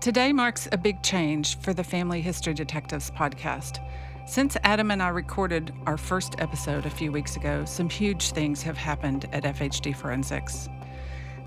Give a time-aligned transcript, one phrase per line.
[0.00, 3.86] Today marks a big change for the Family History Detectives podcast.
[4.26, 8.62] Since Adam and I recorded our first episode a few weeks ago, some huge things
[8.62, 10.70] have happened at FHD Forensics.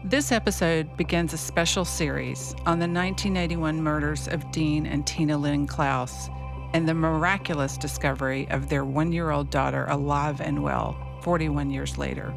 [0.04, 5.66] This episode begins a special series on the 1981 murders of Dean and Tina Linn
[5.66, 6.30] Clouse
[6.74, 11.98] and the miraculous discovery of their one year old daughter alive and well 41 years
[11.98, 12.32] later.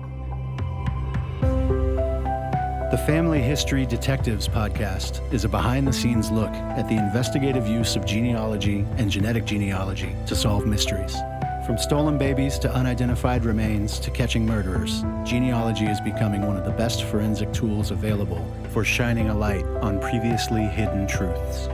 [2.88, 7.96] The Family History Detectives podcast is a behind the scenes look at the investigative use
[7.96, 11.16] of genealogy and genetic genealogy to solve mysteries.
[11.66, 16.70] From stolen babies to unidentified remains to catching murderers, genealogy is becoming one of the
[16.70, 21.66] best forensic tools available for shining a light on previously hidden truths.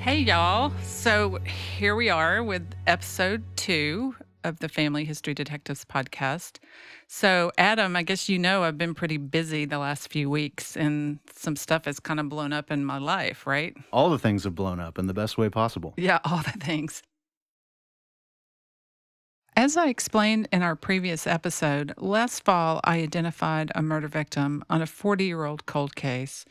[0.00, 0.72] Hey, y'all.
[0.82, 1.38] So
[1.76, 4.14] here we are with episode two
[4.44, 6.58] of the Family History Detectives podcast.
[7.06, 11.18] So, Adam, I guess you know I've been pretty busy the last few weeks and
[11.34, 13.76] some stuff has kind of blown up in my life, right?
[13.92, 15.94] All the things have blown up in the best way possible.
[15.96, 17.02] Yeah, all the things.
[19.54, 24.80] As I explained in our previous episode, last fall I identified a murder victim on
[24.80, 26.46] a 40 year old cold case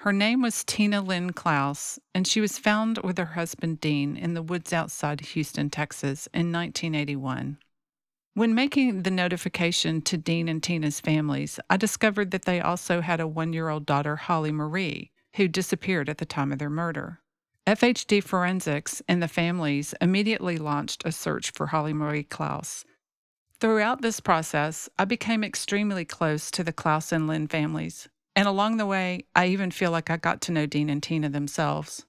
[0.00, 4.32] her name was Tina Linn Clouse, and she was found with her husband Dean in
[4.32, 7.58] the woods outside Houston, Texas in 1981.
[8.32, 13.20] When making the notification to Dean and Tina's families, I discovered that they also had
[13.20, 17.20] a one year old daughter, Holly Marie, who disappeared at the time of their murder.
[17.66, 22.86] FHD Forensics and the families immediately launched a search for Holly Marie Clouse.
[23.60, 28.08] Throughout this process, I became extremely close to the Clouse and Linn families,
[28.40, 31.28] and along the way, I even feel like I got to know Dean and Tina
[31.28, 32.06] themselves.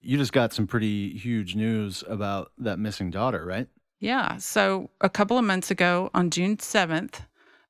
[0.00, 3.68] You just got some pretty huge news about that missing daughter, right?
[4.00, 4.38] Yeah.
[4.38, 7.20] So a couple of months ago, on June 7th,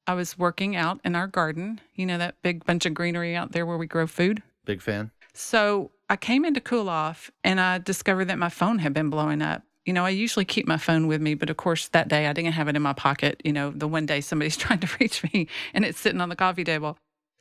[0.06, 1.82] I was working out in our garden.
[1.96, 4.42] You know, that big bunch of greenery out there where we grow food?
[4.64, 5.10] Big fan.
[5.34, 9.10] So I came in to cool off and I discovered that my phone had been
[9.10, 9.64] blowing up.
[9.84, 12.32] You know, I usually keep my phone with me, but of course, that day I
[12.32, 13.42] didn't have it in my pocket.
[13.44, 16.36] You know, the one day somebody's trying to reach me and it's sitting on the
[16.36, 16.96] coffee table.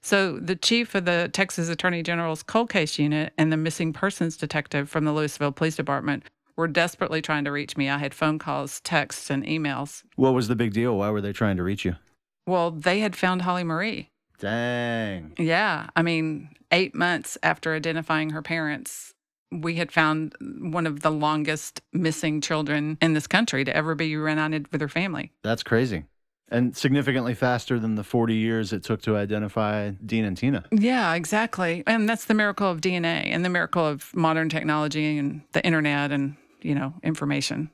[0.07, 4.37] So, the chief of the Texas Attorney General's cold case unit and the missing persons
[4.37, 6.23] detective from the Lewisville Police Department
[6.55, 7.89] were desperately trying to reach me.
[7.89, 10.03] I had phone calls, texts, and emails.
[10.15, 10.97] What was the big deal?
[10.97, 11.97] Why were they trying to reach you?
[12.45, 14.07] Well, they had found Holly Marie.
[14.39, 15.33] Dang.
[15.37, 15.89] Yeah.
[15.93, 19.13] I mean, eight months after identifying her parents,
[19.51, 24.15] we had found one of the longest missing children in this country to ever be
[24.15, 25.33] reunited with her family.
[25.43, 26.05] That's crazy
[26.49, 30.65] and significantly faster than the 40 years it took to identify Dean and Tina.
[30.71, 31.83] Yeah, exactly.
[31.87, 36.11] And that's the miracle of DNA and the miracle of modern technology and the internet
[36.11, 37.71] and, you know, information.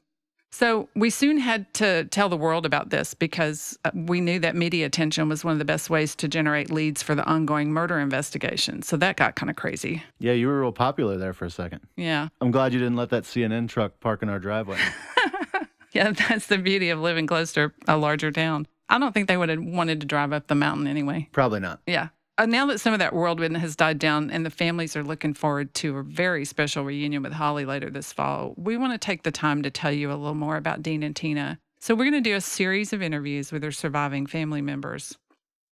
[0.53, 4.55] So we soon had to tell the world about this because uh, we knew that
[4.55, 7.97] media attention was one of the best ways to generate leads for the ongoing murder
[7.97, 8.83] investigation.
[8.83, 10.03] So that got kind of crazy.
[10.19, 11.79] Yeah, you were real popular there for a second.
[11.97, 12.27] Yeah.
[12.39, 14.77] I'm glad you didn't let that CNN truck park in our driveway.
[15.93, 18.67] Yeah, that's the beauty of living close to a larger town.
[18.89, 21.29] I don't think they would have wanted to drive up the mountain anyway.
[21.31, 21.79] Probably not.
[21.87, 22.09] Yeah.
[22.37, 25.35] Uh, now that some of that whirlwind has died down and the families are looking
[25.35, 29.23] forward to a very special reunion with Holly later this fall, we want to take
[29.23, 31.59] the time to tell you a little more about Dean and Tina.
[31.79, 35.17] So, we're going to do a series of interviews with their surviving family members.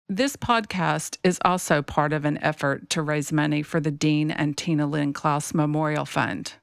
[0.07, 4.57] This podcast is also part of an effort to raise money for the Dean and
[4.57, 6.53] Tina Linn Clouse Memorial Fund.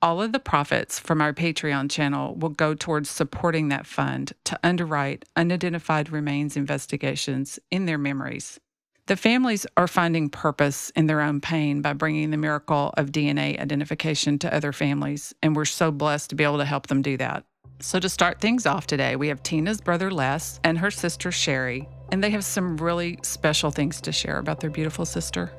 [0.00, 4.58] All of the profits from our Patreon channel will go towards supporting that fund to
[4.62, 8.60] underwrite unidentified remains investigations in their memories.
[9.06, 13.58] The families are finding purpose in their own pain by bringing the miracle of DNA
[13.58, 17.16] identification to other families, and we're so blessed to be able to help them do
[17.16, 17.44] that.
[17.80, 21.88] So, to start things off today, we have Tina's brother Les and her sister Sherry,
[22.12, 25.50] and they have some really special things to share about their beautiful sister.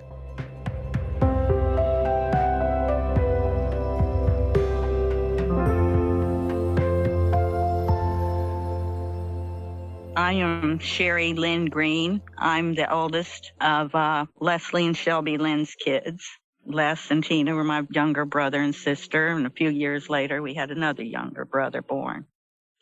[10.20, 12.22] I am Sherry Linn Green.
[12.38, 16.28] I'm the oldest of uh, Leslie and Shelby Linn's kids.
[16.66, 20.54] Les and Tina were my younger brother and sister, and a few years later, we
[20.54, 22.26] had another younger brother born.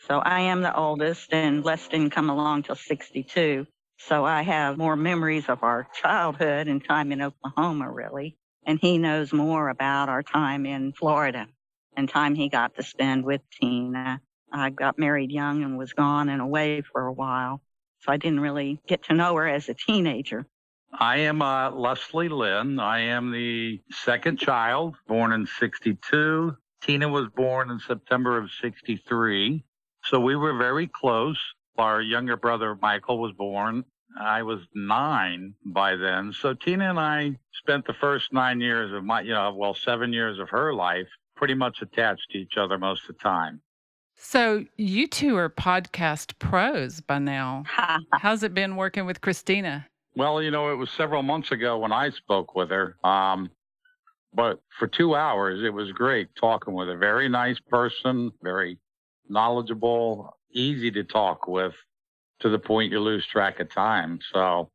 [0.07, 3.67] So I am the oldest, and Les didn't come along till 62.
[3.99, 8.35] So I have more memories of our childhood and time in Oklahoma, really.
[8.65, 11.47] And he knows more about our time in Florida
[11.95, 14.21] and time he got to spend with Tina
[14.59, 17.61] I got married young and was gone and away for a while.
[17.99, 20.45] So I didn't really get to know her as a teenager.
[20.93, 22.79] I am uh, Leslie Linn.
[22.79, 26.55] I am the second child, born in 62.
[26.81, 29.63] Tina was born in September of 63.
[30.03, 31.39] So we were very close.
[31.77, 33.83] Our younger brother Michael was born.
[34.19, 36.33] I was nine by then.
[36.33, 40.13] So Tina and I spent the first nine years of my, you know, well, seven
[40.13, 43.61] years of her life pretty much attached to each other most of the time.
[44.17, 47.63] So you two are podcast pros by now.
[48.13, 49.87] How's it been working with Christina?
[50.15, 52.97] Well, you know, it was several months ago when I spoke with her.
[53.03, 53.51] Um,
[54.33, 56.97] but for two hours, it was great talking with her.
[56.97, 58.79] Very nice person, very
[59.29, 61.73] knowledgeable, easy to talk with
[62.39, 64.19] to the point you lose track of time.
[64.33, 64.71] So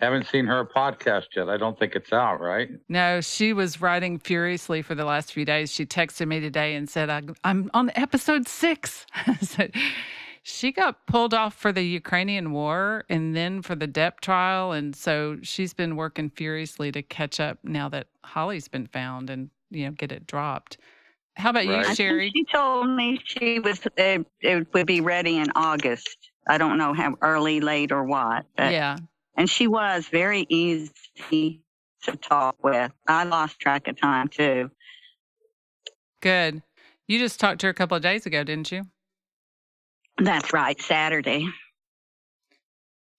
[0.00, 1.48] haven't seen her podcast yet.
[1.48, 2.68] I don't think it's out, right?
[2.88, 5.72] No, she was writing furiously for the last few days.
[5.72, 7.10] She texted me today and said,
[7.44, 9.06] I'm on episode six.
[9.40, 9.68] so
[10.42, 14.72] she got pulled off for the Ukrainian war and then for the Depp trial.
[14.72, 19.48] And so she's been working furiously to catch up now that Holly's been found and,
[19.70, 20.76] you know, get it dropped.
[21.36, 21.88] How about right.
[21.88, 22.30] you, Sherry?
[22.34, 26.30] She told me she was it, it, would be ready in August.
[26.46, 28.44] I don't know how early, late, or what.
[28.58, 28.98] yeah.
[29.36, 31.62] And she was very easy
[32.02, 32.92] to talk with.
[33.06, 34.70] I lost track of time too.
[36.20, 36.62] Good.
[37.06, 38.84] You just talked to her a couple of days ago, didn't you?
[40.18, 41.48] That's right, Saturday.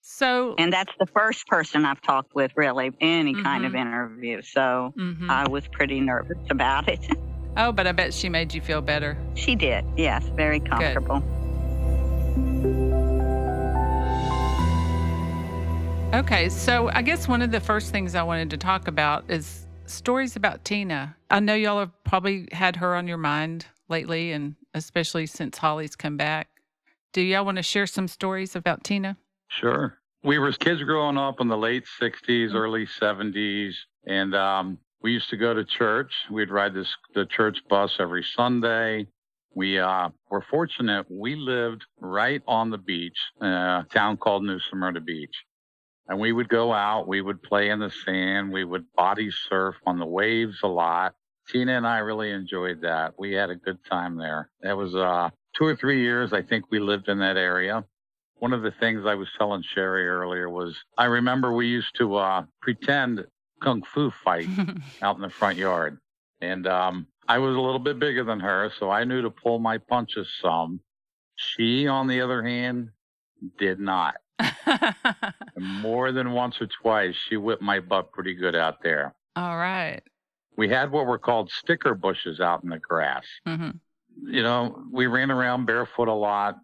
[0.02, 3.44] So, and that's the first person I've talked with, really, any mm-hmm.
[3.44, 3.82] kind of mm-hmm.
[3.82, 4.42] interview.
[4.42, 5.30] So mm-hmm.
[5.30, 7.06] I was pretty nervous about it.
[7.58, 9.18] Oh, but I bet she made you feel better.
[9.34, 11.20] She did, yes, very comfortable.
[11.20, 11.45] Good.
[16.14, 19.66] Okay, so I guess one of the first things I wanted to talk about is
[19.86, 21.16] stories about Tina.
[21.30, 25.96] I know y'all have probably had her on your mind lately, and especially since Holly's
[25.96, 26.48] come back.
[27.14, 29.18] Do y'all want to share some stories about Tina?
[29.48, 29.98] Sure.
[30.24, 33.74] We were kids growing up in the late 60s, early 70s,
[34.08, 36.12] and um, we used to go to church.
[36.32, 39.08] We'd ride this the church bus every Sunday.
[39.54, 41.06] We uh, were fortunate.
[41.10, 45.36] We lived right on the beach, uh, a town called New Smyrna Beach.
[46.08, 49.76] And we would go out, we would play in the sand, we would body surf
[49.86, 51.16] on the waves a lot.
[51.48, 53.14] Tina and I really enjoyed that.
[53.18, 54.50] We had a good time there.
[54.62, 57.84] That was uh, two or three years, I think we lived in that area.
[58.38, 62.16] One of the things I was telling Sherry earlier was I remember we used to
[62.16, 63.26] uh, pretend
[63.62, 64.50] kung fu fight
[65.02, 66.00] out in the front yard.
[66.42, 69.60] And um, I was a little bit bigger than her, so I knew to pull
[69.60, 70.82] my punches some.
[71.36, 72.90] She, on the other hand,
[73.58, 74.16] did not.
[75.58, 79.16] More than once or twice, she whipped my butt pretty good out there.
[79.36, 80.02] All right.
[80.58, 83.26] We had what were called sticker bushes out in the grass.
[83.48, 83.72] Mm-hmm.
[84.28, 86.56] You know, we ran around barefoot a lot.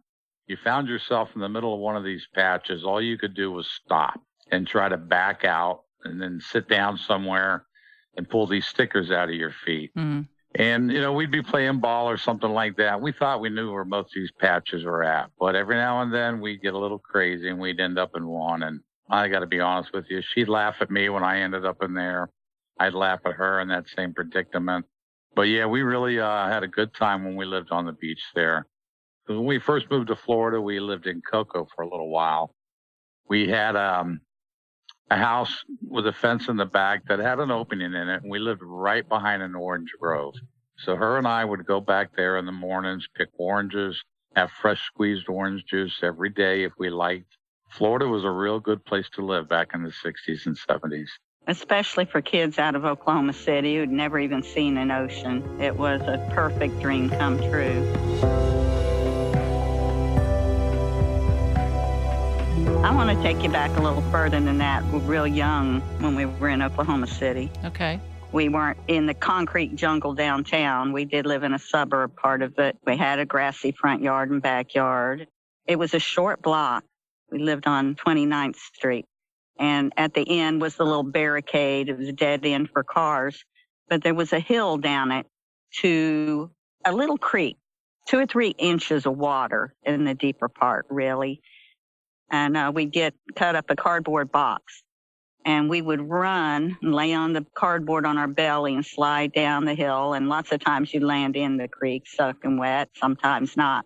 [0.48, 2.84] You found yourself in the middle of one of these patches.
[2.84, 4.20] All you could do was stop
[4.52, 7.66] and try to back out and then sit down somewhere
[8.18, 9.92] and pull these stickers out of your feet.
[9.96, 10.28] Mm.
[10.56, 13.00] And, you know, we'd be playing ball or something like that.
[13.00, 15.30] We thought we knew where most of these patches were at.
[15.40, 18.28] But every now and then we'd get a little crazy and we'd end up in
[18.28, 18.64] one.
[18.64, 21.66] And I got to be honest with you, she'd laugh at me when I ended
[21.66, 22.30] up in there.
[22.80, 24.86] I'd laugh at her in that same predicament.
[25.36, 28.22] But yeah, we really uh, had a good time when we lived on the beach
[28.36, 28.68] there.
[29.28, 32.54] When we first moved to Florida, we lived in Cocoa for a little while.
[33.30, 34.20] We had um,
[35.12, 38.32] a house with a fence in the back that had an opening in it, and
[38.32, 40.34] we lived right behind an orange grove.
[40.78, 44.02] So her and I would go back there in the mornings, pick oranges,
[44.38, 47.38] have fresh squeezed orange juice every day if we liked.
[47.70, 51.10] Florida was a real good place to live back in the 60s and 70s.
[51.46, 55.44] Especially for kids out of Oklahoma City who'd never even seen an ocean.
[55.60, 58.51] It was a perfect dream come true.
[62.92, 64.84] I want to take you back a little further than that.
[64.88, 67.50] We were real young when we were in Oklahoma City.
[67.64, 68.02] Okay.
[68.34, 70.92] We weren't in the concrete jungle downtown.
[70.92, 72.78] We did live in a suburb part of it.
[72.86, 75.28] We had a grassy front yard and backyard.
[75.66, 76.84] It was a short block.
[77.32, 79.06] We lived on 29th Street.
[79.58, 81.88] And at the end was the little barricade.
[81.88, 83.46] It was a dead end for cars.
[83.88, 85.28] But there was a hill down it
[85.80, 86.52] to
[86.84, 87.56] a little creek,
[88.10, 91.42] two or three inches of water in the deeper part, really
[92.32, 94.82] and uh, we'd get cut up a cardboard box.
[95.44, 99.66] And we would run and lay on the cardboard on our belly and slide down
[99.66, 100.14] the hill.
[100.14, 103.86] And lots of times you'd land in the creek soaking wet sometimes not.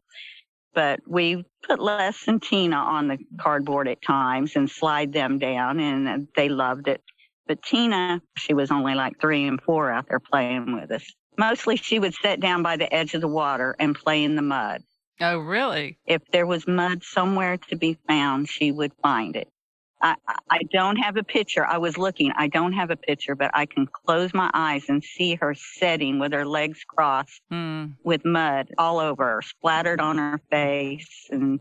[0.74, 5.80] But we put les and tina on the cardboard at times and slide them down
[5.80, 7.02] and they loved it.
[7.48, 11.06] But tina she was only like three and four out there playing with us.
[11.38, 14.42] Mostly she would sit down by the edge of the water and play in the
[14.42, 14.82] mud
[15.22, 15.98] Oh, really?
[16.06, 19.50] If there was mud somewhere to be found, she would find it.
[20.02, 20.16] I,
[20.50, 21.66] I don't have a picture.
[21.66, 22.32] I was looking.
[22.36, 26.20] I don't have a picture, but I can close my eyes and see her sitting
[26.20, 27.94] with her legs crossed mm.
[28.04, 31.28] with mud all over splattered on her face.
[31.32, 31.60] And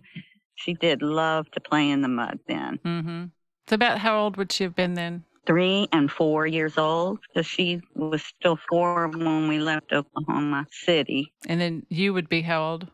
[0.56, 2.80] she did love to play in the mud then.
[2.84, 3.24] Mm-hmm.
[3.68, 5.24] So, about how old would she have been then?
[5.46, 11.32] Three and four years old because she was still four when we left Oklahoma City.
[11.46, 12.88] And then you would be how old?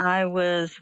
[0.00, 0.74] I was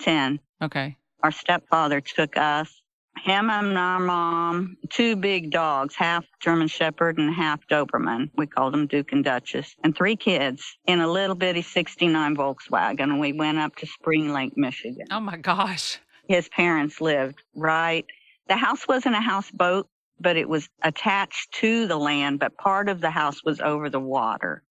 [0.00, 0.40] 10.
[0.62, 0.96] Okay.
[1.22, 2.82] Our stepfather took us
[3.22, 8.30] him and our mom, two big dogs, half German Shepherd and half Doberman.
[8.36, 13.04] We called them Duke and Duchess, and three kids in a little bitty 69 Volkswagen.
[13.04, 15.06] And we went up to Spring Lake, Michigan.
[15.10, 15.98] Oh my gosh.
[16.28, 18.04] His parents lived right.
[18.48, 19.88] The house wasn't a houseboat,
[20.20, 24.00] but it was attached to the land, but part of the house was over the
[24.00, 24.62] water.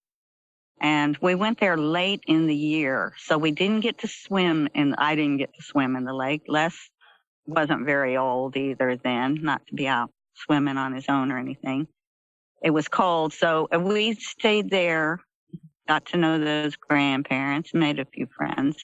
[0.83, 4.95] And we went there late in the year, so we didn't get to swim and
[4.97, 6.43] I didn't get to swim in the lake.
[6.49, 6.75] Les
[7.47, 11.87] wasn't very old either then, not to be out swimming on his own or anything.
[12.61, 15.21] It was cold, so we stayed there,
[15.87, 18.83] got to know those grandparents, made a few friends.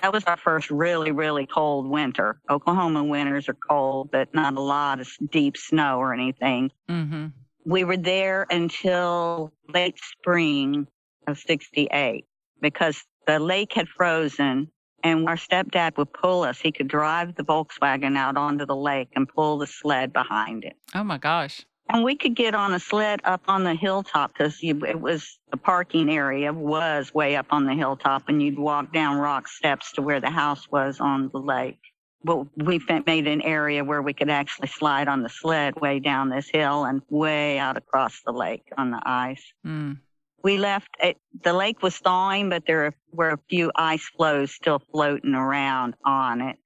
[0.00, 2.40] That was our first really, really cold winter.
[2.50, 6.70] Oklahoma winters are cold, but not a lot of deep snow or anything.
[6.88, 7.26] Mm-hmm.
[7.64, 10.86] We were there until late spring
[11.26, 12.24] of 68
[12.60, 14.68] because the lake had frozen
[15.04, 16.60] and our stepdad would pull us.
[16.60, 20.76] He could drive the Volkswagen out onto the lake and pull the sled behind it.
[20.94, 21.64] Oh my gosh.
[21.88, 25.56] And we could get on a sled up on the hilltop because it was the
[25.56, 30.02] parking area was way up on the hilltop, and you'd walk down rock steps to
[30.02, 31.80] where the house was on the lake.
[32.24, 36.30] But we made an area where we could actually slide on the sled way down
[36.30, 39.52] this hill and way out across the lake on the ice.
[39.66, 39.98] Mm
[40.42, 44.82] we left it, the lake was thawing, but there were a few ice floes still
[44.90, 46.56] floating around on it.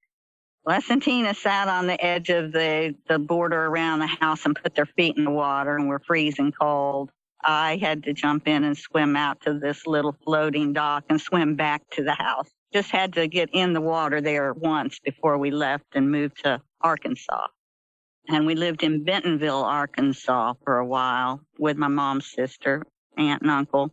[0.65, 4.57] Les and Tina sat on the edge of the, the border around the house and
[4.57, 7.11] put their feet in the water and were freezing cold.
[7.45, 11.55] I had to jump in and swim out to this little floating dock and swim
[11.55, 12.49] back to the house.
[12.73, 16.61] Just had to get in the water there once before we left and moved to
[16.81, 17.47] Arkansas.
[18.29, 22.83] And we lived in Bentonville, Arkansas for a while with my mom's sister
[23.17, 23.91] aunt and uncle,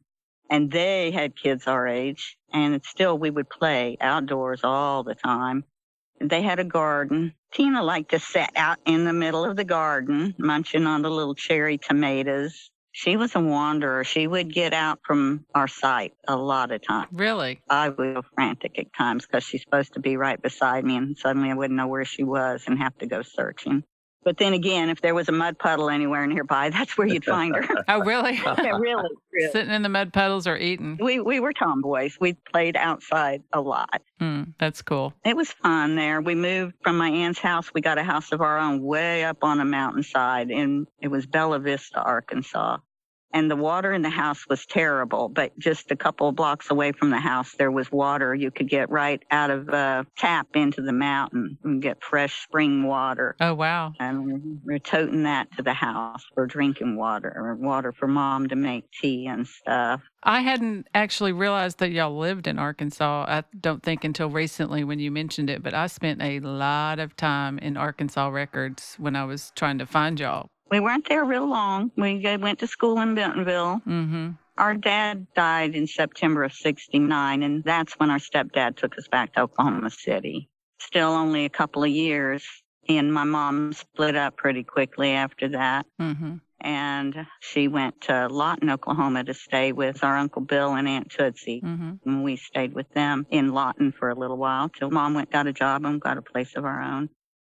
[0.49, 2.37] and they had kids our age.
[2.51, 5.63] And still, we would play outdoors all the time.
[6.21, 7.33] They had a garden.
[7.51, 11.35] Tina liked to sit out in the middle of the garden, munching on the little
[11.35, 12.69] cherry tomatoes.
[12.91, 14.03] She was a wanderer.
[14.03, 17.09] She would get out from our sight a lot of times.
[17.11, 17.59] Really?
[17.67, 21.17] I would go frantic at times because she's supposed to be right beside me, and
[21.17, 23.83] suddenly I wouldn't know where she was and have to go searching.
[24.23, 27.55] But then again, if there was a mud puddle anywhere nearby, that's where you'd find
[27.55, 27.83] her.
[27.87, 28.33] oh, really?
[28.43, 30.97] yeah, really, really, Sitting in the mud puddles or eating.
[31.01, 32.17] We we were tomboys.
[32.19, 34.01] We played outside a lot.
[34.21, 35.13] Mm, that's cool.
[35.25, 36.21] It was fun there.
[36.21, 37.73] We moved from my aunt's house.
[37.73, 41.25] We got a house of our own way up on a mountainside, and it was
[41.25, 42.77] Bella Vista, Arkansas
[43.33, 45.27] and the water in the house was terrible.
[45.27, 48.69] But just a couple of blocks away from the house, there was water you could
[48.69, 53.35] get right out of a tap into the mountain and get fresh spring water.
[53.39, 53.93] Oh, wow.
[53.99, 58.55] And we're toting that to the house for drinking water or water for mom to
[58.55, 60.01] make tea and stuff.
[60.23, 63.25] I hadn't actually realized that y'all lived in Arkansas.
[63.27, 67.15] I don't think until recently when you mentioned it, but I spent a lot of
[67.17, 71.47] time in Arkansas records when I was trying to find y'all we weren't there real
[71.47, 71.91] long.
[71.95, 73.79] We went to school in Bentonville.
[73.87, 74.31] Mm-hmm.
[74.57, 79.33] Our dad died in September of 69, and that's when our stepdad took us back
[79.33, 80.49] to Oklahoma City.
[80.79, 82.43] Still only a couple of years,
[82.89, 85.85] and my mom split up pretty quickly after that.
[86.01, 86.37] Mm-hmm.
[86.61, 91.61] And she went to Lawton, Oklahoma to stay with our Uncle Bill and Aunt Tootsie.
[91.63, 92.09] Mm-hmm.
[92.09, 95.45] And we stayed with them in Lawton for a little while till mom went, got
[95.45, 97.09] a job and got a place of our own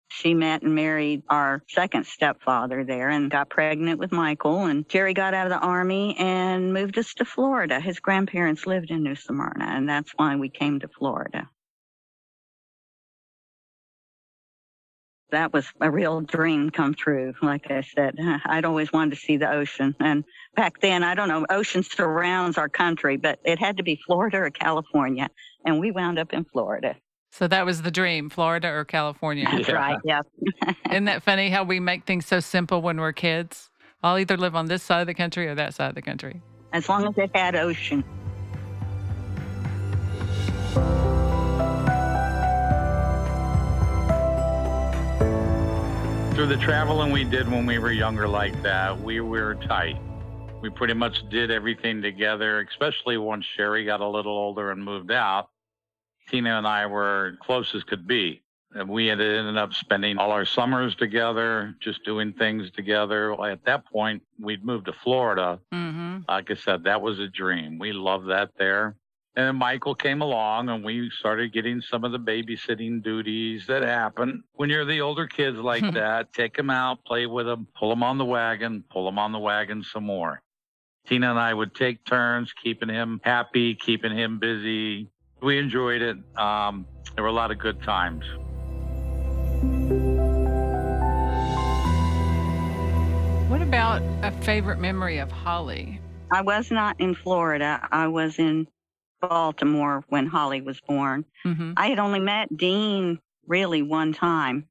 [0.09, 4.65] she met and married our second stepfather there and got pregnant with Michael.
[4.65, 7.79] And Jerry got out of the army and moved us to Florida.
[7.79, 11.47] His grandparents lived in New Smyrna, and that's why we came to Florida.
[15.31, 17.33] That was a real dream come true.
[17.41, 19.95] Like I said, I'd always wanted to see the ocean.
[19.99, 20.23] And
[20.55, 24.37] back then, I don't know, ocean surrounds our country, but it had to be Florida
[24.37, 25.29] or California.
[25.63, 26.95] And we wound up in Florida.
[27.31, 29.45] So that was the dream, Florida or California.
[29.49, 29.73] That's yeah.
[29.75, 29.97] right.
[30.03, 30.21] Yeah.
[30.91, 33.69] Isn't that funny how we make things so simple when we're kids?
[34.03, 36.41] I'll either live on this side of the country or that side of the country.
[36.73, 38.03] As long as it had ocean.
[46.33, 49.97] Through the traveling we did when we were younger like that, we were tight.
[50.61, 55.11] We pretty much did everything together, especially once Sherry got a little older and moved
[55.11, 55.49] out
[56.29, 58.41] Tina and I were close as could be.
[58.75, 63.33] And we ended up spending all our summers together, just doing things together.
[63.43, 65.59] At that point, we'd moved to Florida.
[65.73, 66.19] Mm-hmm.
[66.27, 67.79] Like I said, that was a dream.
[67.79, 68.95] We loved that there.
[69.35, 73.81] And then Michael came along and we started getting some of the babysitting duties that
[73.81, 76.33] happen when you're the older kids like that.
[76.33, 79.39] Take them out, play with them, pull them on the wagon, pull them on the
[79.39, 80.41] wagon some more.
[81.07, 85.09] Tina and I would take turns keeping him happy, keeping him busy.
[85.41, 86.17] We enjoyed it.
[86.37, 88.25] Um, there were a lot of good times.
[93.49, 95.99] What about a favorite memory of Holly?
[96.31, 97.87] I was not in Florida.
[97.91, 98.67] I was in
[99.21, 101.25] Baltimore when Holly was born.
[101.45, 101.73] Mm-hmm.
[101.75, 104.67] I had only met Dean really one time.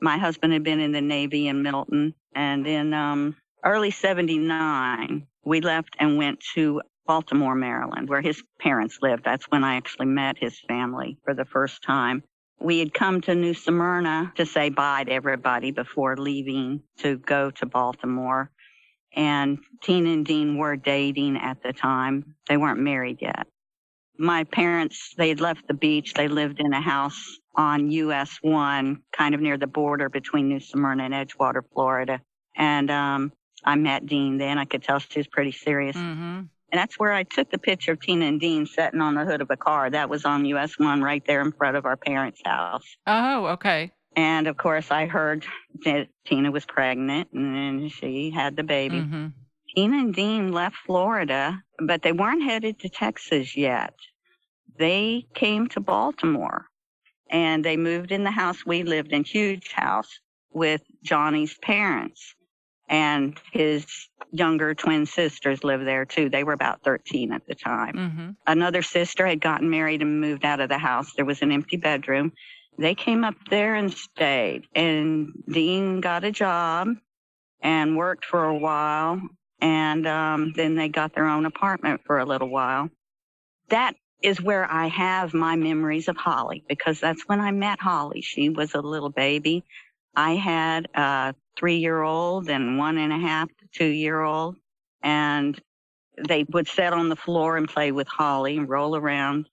[0.00, 5.60] My husband had been in the Navy in Milton, and in um, early 79, we
[5.60, 9.24] left and went to Baltimore, Maryland, where his parents lived.
[9.24, 12.22] That's when I actually met his family for the first time.
[12.60, 17.50] We had come to New Smyrna to say bye to everybody before leaving to go
[17.50, 18.52] to Baltimore.
[19.12, 22.36] And Tina and Dean were dating at the time.
[22.48, 23.48] They weren't married yet
[24.20, 26.12] my parents, they had left the beach.
[26.12, 30.60] They lived in a house on US 1, kind of near the border between New
[30.60, 32.20] Smyrna and Edgewater, Florida.
[32.54, 33.32] And um,
[33.64, 34.58] I met Dean then.
[34.58, 35.96] I could tell she was pretty serious.
[35.96, 36.42] Mm-hmm.
[36.72, 39.40] And that's where I took the picture of Tina and Dean sitting on the hood
[39.40, 39.90] of a car.
[39.90, 42.84] That was on US 1 right there in front of our parents' house.
[43.06, 43.92] Oh, okay.
[44.16, 45.44] And of course, I heard
[45.84, 48.98] that Tina was pregnant and then she had the baby.
[48.98, 49.26] Mm-hmm.
[49.74, 53.94] Tina and Dean left Florida, but they weren't headed to Texas yet
[54.80, 56.64] they came to Baltimore
[57.30, 60.18] and they moved in the house we lived in, huge house
[60.50, 62.34] with Johnny's parents.
[62.90, 63.86] And his
[64.32, 66.28] younger twin sisters lived there too.
[66.28, 67.94] They were about 13 at the time.
[67.94, 68.30] Mm-hmm.
[68.46, 71.12] Another sister had gotten married and moved out of the house.
[71.14, 72.32] There was an empty bedroom.
[72.78, 74.64] They came up there and stayed.
[74.74, 76.88] And Dean got a job
[77.60, 79.20] and worked for a while.
[79.60, 82.90] And um, then they got their own apartment for a little while.
[83.68, 88.20] That is where I have my memories of Holly because that's when I met Holly.
[88.20, 89.64] She was a little baby.
[90.14, 94.56] I had a three year old and one and a half to two year old
[95.02, 95.60] and
[96.28, 99.48] they would sit on the floor and play with Holly and roll around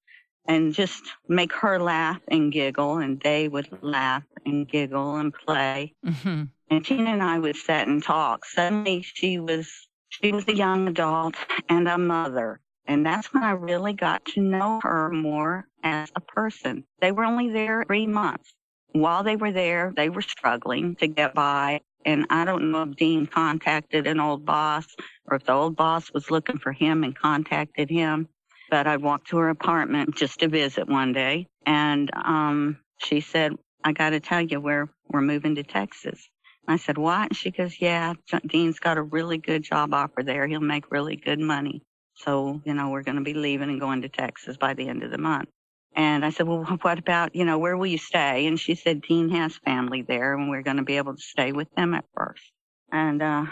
[0.46, 5.94] and just make her laugh and giggle and they would laugh and giggle and play.
[6.06, 6.44] Mm-hmm.
[6.70, 8.46] And Tina and I would sit and talk.
[8.46, 9.70] Suddenly she was,
[10.10, 11.36] she was a young adult
[11.70, 16.22] and a mother and that's when I really got to know her more as a
[16.22, 16.86] person.
[17.02, 18.54] They were only there three months.
[19.00, 21.82] While they were there, they were struggling to get by.
[22.06, 24.88] And I don't know if Dean contacted an old boss
[25.26, 28.28] or if the old boss was looking for him and contacted him.
[28.70, 31.48] But I walked to her apartment just to visit one day.
[31.66, 36.30] And um, she said, I got to tell you, we're, we're moving to Texas.
[36.68, 37.30] I said, what?
[37.30, 38.14] And she goes, yeah,
[38.46, 40.48] Dean's got a really good job offer there.
[40.48, 41.82] He'll make really good money.
[42.16, 45.04] So, you know, we're going to be leaving and going to Texas by the end
[45.04, 45.50] of the month.
[45.98, 48.46] And I said, well, what about, you know, where will you stay?
[48.46, 51.52] And she said, Dean has family there and we're going to be able to stay
[51.52, 52.52] with them at first.
[52.92, 53.46] And, uh,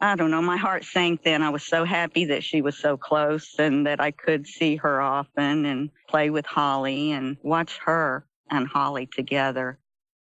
[0.00, 1.42] I don't know, my heart sank then.
[1.42, 5.02] I was so happy that she was so close and that I could see her
[5.02, 9.78] often and play with Holly and watch her and Holly together.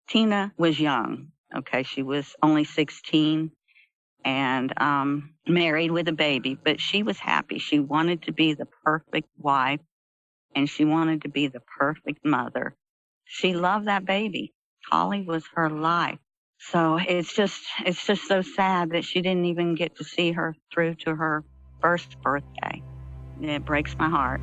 [0.09, 1.29] Tina was young.
[1.55, 1.83] Okay.
[1.83, 3.51] She was only 16
[4.25, 7.57] and um, married with a baby, but she was happy.
[7.57, 9.79] She wanted to be the perfect wife
[10.55, 12.75] and she wanted to be the perfect mother.
[13.25, 14.53] She loved that baby.
[14.91, 16.19] Holly was her life.
[16.59, 20.55] So it's just, it's just so sad that she didn't even get to see her
[20.73, 21.43] through to her
[21.81, 22.81] first birthday.
[23.41, 24.41] It breaks my heart.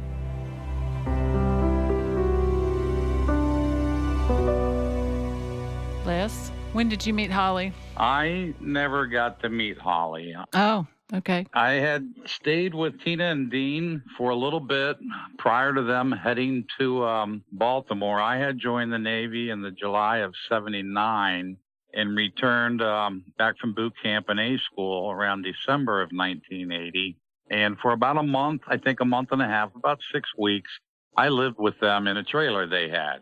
[6.05, 7.73] Liz, When did you meet Holly?
[7.97, 10.35] I never got to meet Holly.
[10.53, 11.47] Oh, okay.
[11.53, 14.97] I had stayed with Tina and Dean for a little bit
[15.39, 18.21] prior to them heading to um, Baltimore.
[18.21, 21.57] I had joined the Navy in the July of 79
[21.93, 27.17] and returned um, back from boot camp and A school around December of 1980.
[27.51, 30.71] And for about a month, I think a month and a half, about six weeks,
[31.17, 33.19] I lived with them in a trailer they had.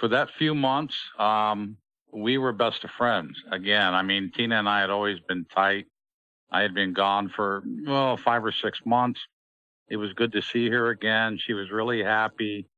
[0.00, 1.76] For that few months, um,
[2.12, 3.36] we were best of friends.
[3.52, 5.86] Again, I mean, Tina and I had always been tight.
[6.50, 9.20] I had been gone for, well, five or six months.
[9.88, 11.38] It was good to see her again.
[11.38, 12.68] She was really happy.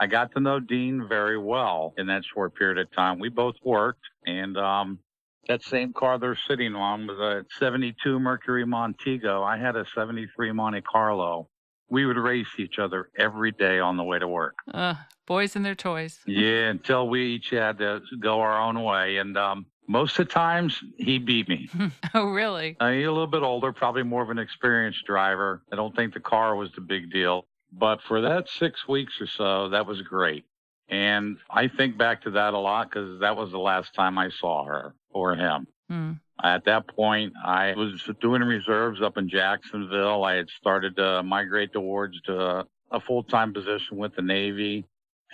[0.00, 3.18] I got to know Dean very well in that short period of time.
[3.18, 4.98] We both worked, and um,
[5.46, 9.42] that same car they're sitting on was a 72 Mercury Montego.
[9.42, 11.48] I had a 73 Monte Carlo
[11.88, 14.56] we would race each other every day on the way to work.
[14.72, 14.94] Uh,
[15.26, 16.20] boys and their toys.
[16.26, 19.18] yeah, until we each had to go our own way.
[19.18, 21.68] And um, most of the times, he beat me.
[22.14, 22.76] oh, really?
[22.80, 25.62] Uh, he's a little bit older, probably more of an experienced driver.
[25.72, 27.46] I don't think the car was the big deal.
[27.72, 30.44] But for that six weeks or so, that was great.
[30.88, 34.30] And I think back to that a lot because that was the last time I
[34.30, 35.66] saw her or him.
[35.90, 36.20] Mm.
[36.42, 40.24] At that point, I was doing reserves up in Jacksonville.
[40.24, 44.84] I had started to migrate towards a, a full time position with the Navy.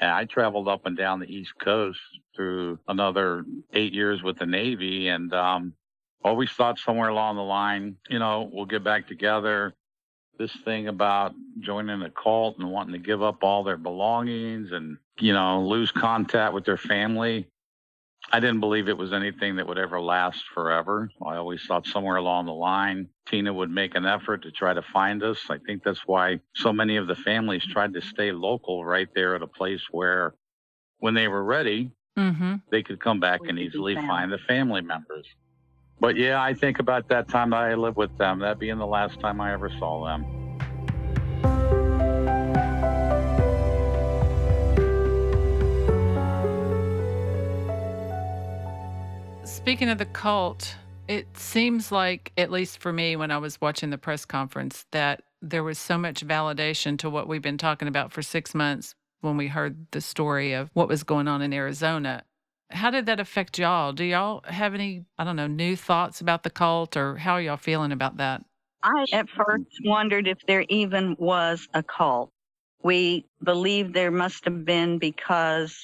[0.00, 2.00] And I traveled up and down the East Coast
[2.34, 5.74] through another eight years with the Navy and um,
[6.24, 9.74] always thought somewhere along the line, you know, we'll get back together.
[10.38, 14.96] This thing about joining a cult and wanting to give up all their belongings and,
[15.18, 17.46] you know, lose contact with their family
[18.32, 21.10] I didn't believe it was anything that would ever last forever.
[21.26, 24.82] I always thought somewhere along the line, Tina would make an effort to try to
[24.82, 25.38] find us.
[25.50, 29.34] I think that's why so many of the families tried to stay local right there
[29.34, 30.34] at a place where,
[30.98, 32.56] when they were ready, mm-hmm.
[32.70, 35.26] they could come back and easily find the family members.
[35.98, 38.86] But yeah, I think about that time that I lived with them, that being the
[38.86, 40.49] last time I ever saw them.
[49.50, 50.76] Speaking of the cult,
[51.08, 55.24] it seems like, at least for me, when I was watching the press conference, that
[55.42, 59.36] there was so much validation to what we've been talking about for six months when
[59.36, 62.22] we heard the story of what was going on in Arizona.
[62.70, 63.92] How did that affect y'all?
[63.92, 67.42] Do y'all have any, I don't know, new thoughts about the cult or how are
[67.42, 68.44] y'all feeling about that?
[68.84, 72.30] I at first wondered if there even was a cult.
[72.84, 75.76] We believe there must have been because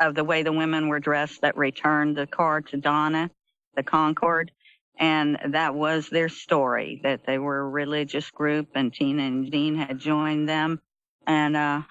[0.00, 3.30] of the way the women were dressed that returned the car to Donna,
[3.76, 4.50] the Concord.
[4.98, 9.76] And that was their story that they were a religious group and Tina and Dean
[9.76, 10.80] had joined them
[11.26, 11.82] and uh,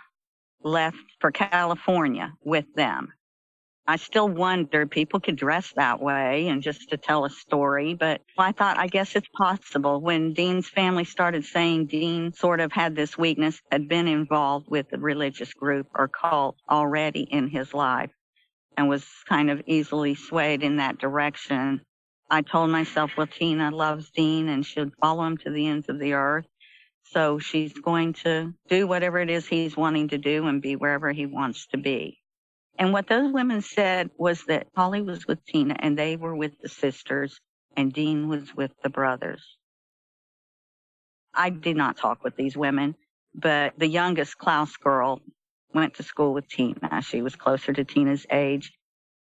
[0.64, 3.14] left for California with them.
[3.86, 8.22] I still wonder people could dress that way and just to tell a story, but
[8.38, 10.00] I thought, I guess it's possible.
[10.00, 14.94] When Dean's family started saying Dean sort of had this weakness, had been involved with
[14.94, 18.12] a religious group or cult already in his life
[18.78, 21.82] and was kind of easily swayed in that direction.
[22.30, 26.00] I told myself, well, Tina loves Dean and she'll follow him to the ends of
[26.00, 26.46] the earth.
[27.12, 31.12] So she's going to do whatever it is he's wanting to do and be wherever
[31.12, 32.23] he wants to be.
[32.78, 36.60] And what those women said was that Holly was with Tina and they were with
[36.62, 37.40] the sisters
[37.78, 39.58] and Dean was with the brothers.
[41.34, 42.96] I did not talk with these women,
[43.36, 45.22] but the youngest Clouse girl
[45.74, 47.02] went to school with Tina.
[47.02, 48.74] She was closer to Tina's age.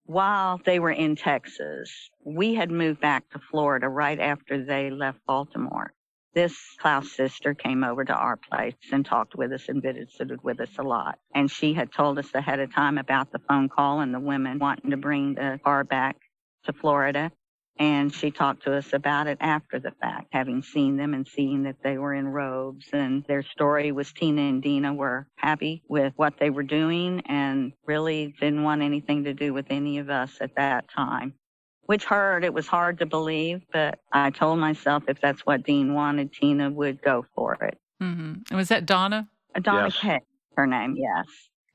[0.05, 5.19] While they were in Texas, we had moved back to Florida right after they left
[5.25, 5.93] Baltimore
[6.33, 10.59] this Clouse sister came over to our place and talked with us and visited with
[10.59, 11.19] us a lot.
[11.35, 14.59] And she had told us ahead of time about the phone call and the women
[14.59, 16.17] wanting to bring the car back
[16.65, 17.31] to Florida.
[17.79, 21.63] And she talked to us about it after the fact, having seen them and seeing
[21.63, 22.87] that they were in robes.
[22.93, 27.73] And their story was Tina and Dina were happy with what they were doing and
[27.87, 31.33] really didn't want anything to do with any of us at that time
[31.85, 32.43] which hurt.
[32.43, 36.69] It was hard to believe, but I told myself if that's what Dean wanted, Tina
[36.69, 37.77] would go for it.
[38.01, 38.55] Mm-hmm.
[38.55, 39.27] Was that Donna?
[39.61, 39.99] Donna yes.
[39.99, 40.19] K,
[40.55, 41.25] her name, yes.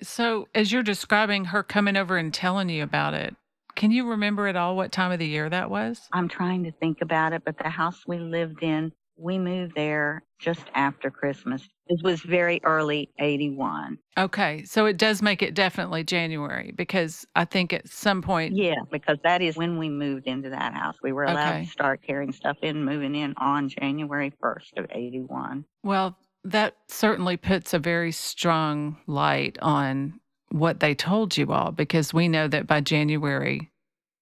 [0.01, 3.35] So, as you're describing her coming over and telling you about it,
[3.75, 6.01] can you remember at all what time of the year that was?
[6.13, 10.23] I'm trying to think about it, but the house we lived in we moved there
[10.39, 11.69] just after Christmas.
[11.89, 13.99] It was very early 81.
[14.17, 14.65] Okay.
[14.65, 18.55] So it does make it definitely January because I think at some point.
[18.57, 20.97] Yeah, because that is when we moved into that house.
[21.03, 21.65] We were allowed okay.
[21.65, 25.65] to start carrying stuff in, moving in on January 1st of 81.
[25.83, 32.15] Well, that certainly puts a very strong light on what they told you all because
[32.15, 33.71] we know that by January,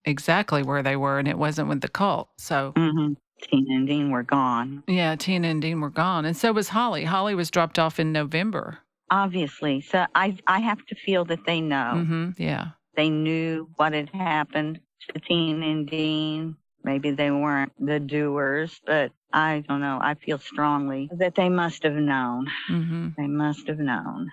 [0.05, 2.29] exactly where they were, and it wasn't with the cult.
[2.39, 2.73] So.
[2.77, 3.15] Mm-hmm.
[3.43, 4.83] Tina and Dean were gone.
[4.87, 6.25] Yeah, Tina and Dean were gone.
[6.25, 7.05] And so was Holly.
[7.05, 8.79] Holly was dropped off in November.
[9.11, 9.83] Obviously.
[9.83, 11.93] So I I have to feel that they know.
[11.95, 12.31] Mm-hmm.
[12.43, 12.69] Yeah.
[12.97, 16.57] They knew what had happened to Tina and Dean.
[16.83, 19.99] Maybe they weren't the doers, but I don't know.
[20.01, 22.47] I feel strongly that they must have known.
[22.71, 23.09] Mm-hmm.
[23.17, 24.31] They must have known.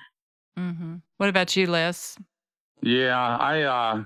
[0.58, 0.96] Mm-hmm.
[1.18, 2.18] What about you, Les?
[2.82, 4.04] Yeah, I uh,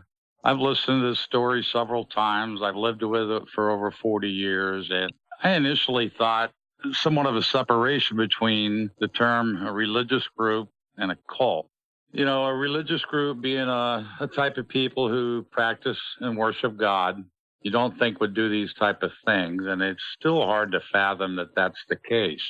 [0.48, 2.62] I've listened to this story several times.
[2.64, 4.88] I've lived with it for over 40 years.
[4.90, 5.12] And
[5.44, 6.52] I initially thought
[6.94, 11.70] somewhat of a separation between the term a religious group and a cult.
[12.14, 16.78] You know, a religious group being a, a type of people who practice and worship
[16.78, 17.22] God,
[17.62, 19.64] you don't think would do these type of things.
[19.66, 22.42] And it's still hard to fathom that that's the case.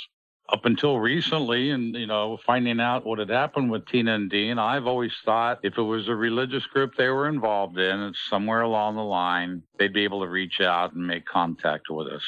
[0.49, 4.57] Up until recently and you know finding out what had happened with tina and dean
[4.57, 8.61] i've always thought if it was a religious group they were involved in it's somewhere
[8.61, 12.23] along the line they'd be able to reach out and make contact with us.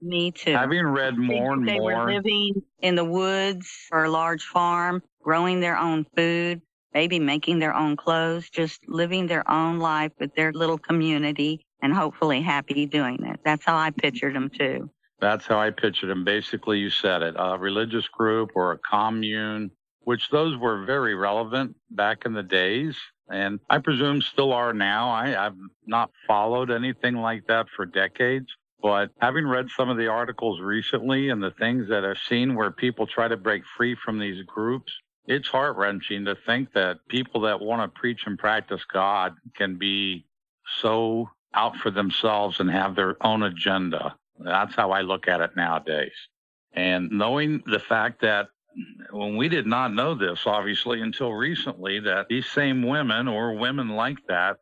[0.00, 0.52] Me too.
[0.52, 1.90] Having read more and they more.
[1.90, 6.60] they were living in the woods or a large farm growing their own food
[6.94, 11.92] maybe making their own clothes just living their own life with their little community and
[11.92, 13.40] hopefully happy doing it.
[13.44, 16.24] That's how i pictured them too that's how I pictured them.
[16.24, 21.76] Basically, you said it a religious group or a commune, which those were very relevant
[21.90, 22.96] back in the days.
[23.30, 25.10] And I presume still are now.
[25.10, 28.46] I, I've not followed anything like that for decades.
[28.80, 32.70] But having read some of the articles recently and the things that I've seen where
[32.70, 34.92] people try to break free from these groups,
[35.26, 39.76] it's heart wrenching to think that people that want to preach and practice God can
[39.76, 40.26] be
[40.80, 44.14] so out for themselves and have their own agenda.
[44.38, 46.12] That's how I look at it nowadays.
[46.72, 48.48] And knowing the fact that
[49.10, 53.88] when we did not know this, obviously, until recently, that these same women or women
[53.90, 54.58] like that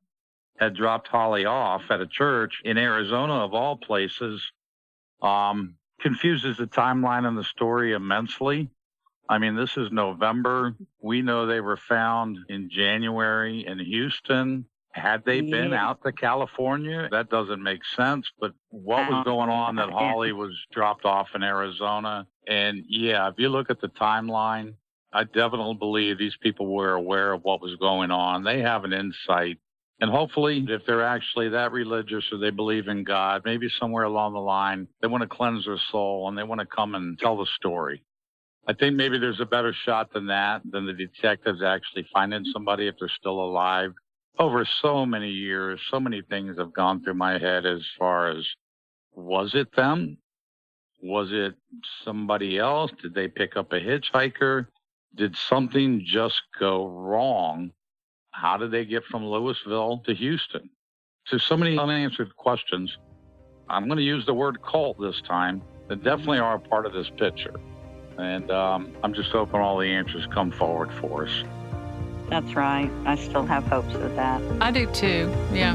[0.59, 4.51] had dropped Holly off at a church in Arizona, of all places,
[5.23, 8.71] um, confuses the timeline and the story immensely.
[9.29, 10.75] I mean, this is November.
[11.01, 14.65] We know they were found in January in Houston.
[14.97, 18.27] Had they been out to California, that doesn't make sense.
[18.41, 19.25] But what was uh-huh.
[19.25, 22.27] going on that Holly was dropped off in Arizona?
[22.49, 24.73] And yeah, if you look at the timeline,
[25.13, 28.43] I definitely believe these people were aware of what was going on.
[28.43, 29.59] They have an insight.
[30.01, 34.33] And hopefully, if they're actually that religious or they believe in God, maybe somewhere along
[34.33, 37.37] the line, they want to cleanse their soul and they want to come and tell
[37.37, 38.03] the story.
[38.67, 42.89] I think maybe there's a better shot than that, than the detectives actually finding somebody
[42.89, 43.93] if they're still alive
[44.38, 48.46] over so many years, so many things have gone through my head as far as
[49.14, 50.18] was it them?
[51.03, 51.55] Was it
[52.05, 52.90] somebody else?
[53.01, 54.66] Did they pick up a hitchhiker?
[55.14, 57.72] Did something just go wrong?
[58.31, 60.68] How did they get from Lewisville to Houston?
[61.27, 62.96] So, so many unanswered questions.
[63.68, 66.92] I'm going to use the word cult this time that definitely are a part of
[66.92, 67.55] this picture.
[68.18, 71.44] And um, I'm just hoping all the answers come forward for us.
[72.29, 72.91] That's right.
[73.05, 74.43] I still have hopes of that.
[74.61, 75.33] I do too.
[75.53, 75.75] Yeah.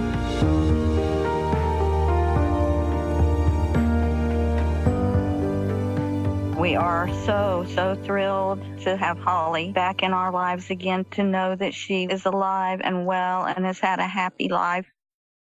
[6.62, 11.56] We are so, so thrilled to have Holly back in our lives again, to know
[11.56, 14.86] that she is alive and well and has had a happy life.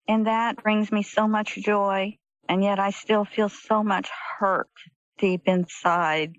[0.08, 2.18] And that brings me so much joy.
[2.50, 4.70] And yet I still feel so much hurt
[5.20, 6.34] deep inside.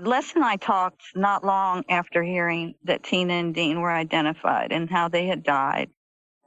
[0.00, 4.88] Les and I talked not long after hearing that Tina and Dean were identified and
[4.88, 5.90] how they had died.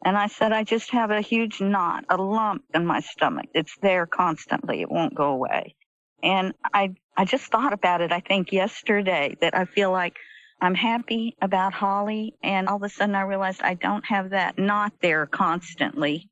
[0.03, 3.47] And I said, I just have a huge knot, a lump in my stomach.
[3.53, 4.81] It's there constantly.
[4.81, 5.75] It won't go away.
[6.23, 10.15] And I, I just thought about it, I think yesterday that I feel like
[10.61, 12.35] I'm happy about Holly.
[12.43, 16.29] And all of a sudden I realized I don't have that knot there constantly,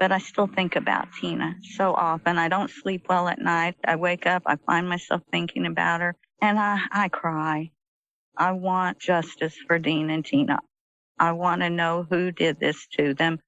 [0.00, 2.38] but I still think about Tina so often.
[2.38, 3.76] I don't sleep well at night.
[3.84, 7.70] I wake up, I find myself thinking about her and I, I cry.
[8.36, 10.58] I want justice for Dean and Tina.
[11.18, 13.38] I want to know who did this to them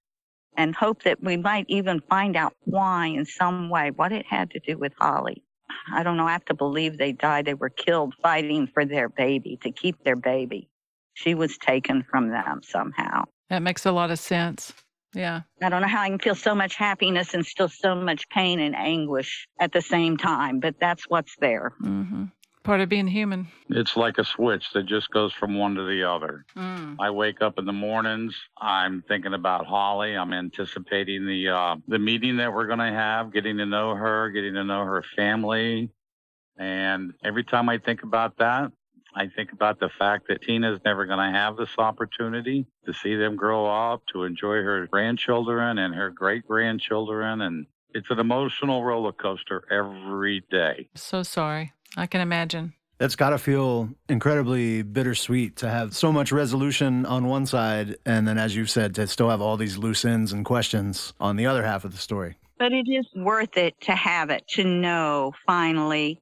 [0.57, 4.51] and hope that we might even find out why in some way, what it had
[4.53, 5.43] to do with Holly.
[5.93, 6.27] I don't know.
[6.27, 7.45] I have to believe they died.
[7.45, 10.69] They were killed fighting for their baby, to keep their baby.
[11.15, 13.25] She was taken from them somehow.
[13.51, 14.73] That makes a lot of sense.
[15.15, 15.43] Yeah.
[15.63, 18.61] I don't know how I can feel so much happiness and still so much pain
[18.61, 21.73] and anguish at the same time, but that's what's there.
[21.83, 22.25] Mm-hmm.
[22.69, 23.49] Part of being human.
[23.71, 26.45] It's like a switch that just goes from one to the other.
[26.55, 26.97] Mm.
[27.01, 28.37] I wake up in the mornings.
[28.61, 30.15] I'm thinking about Holly.
[30.15, 34.29] I'm anticipating the uh, the meeting that we're going to have, getting to know her,
[34.29, 35.89] getting to know her family,
[36.59, 38.71] and every time I think about that,
[39.17, 43.15] I think about the fact that Tina's never going to have this opportunity to see
[43.15, 48.85] them grow up, to enjoy her grandchildren and her great grandchildren, and it's an emotional
[48.85, 50.91] roller coaster every day.
[50.95, 51.73] So sorry.
[51.97, 52.75] I can imagine.
[52.99, 58.27] That's got to feel incredibly bittersweet to have so much resolution on one side, and
[58.27, 61.47] then, as you've said, to still have all these loose ends and questions on the
[61.47, 62.37] other half of the story.
[62.59, 66.21] But it is worth it to have it, to know finally.